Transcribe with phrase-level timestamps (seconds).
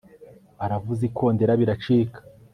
[0.65, 2.19] aravuza ikondera biracika